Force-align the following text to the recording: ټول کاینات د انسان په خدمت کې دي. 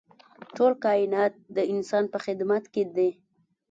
ټول 0.55 0.73
کاینات 0.85 1.33
د 1.55 1.57
انسان 1.73 2.03
په 2.13 2.17
خدمت 2.25 2.63
کې 2.73 2.83
دي. 2.95 3.09